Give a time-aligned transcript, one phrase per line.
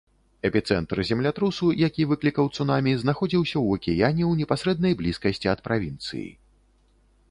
[0.47, 6.29] Эпіцэнтр землятрусу, які выклікаў цунамі, знаходзіўся ў акіяне ў непасрэднай блізкасці ад правінцыі.